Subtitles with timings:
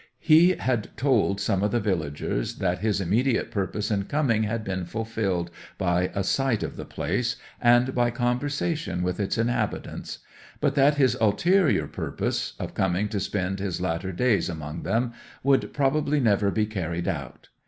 [0.17, 4.83] He had told some of the villagers that his immediate purpose in coming had been
[4.83, 10.17] fulfilled by a sight of the place, and by conversation with its inhabitants:
[10.59, 16.49] but that his ulterior purpose—of coming to spend his latter days among them—would probably never
[16.49, 17.49] be carried out.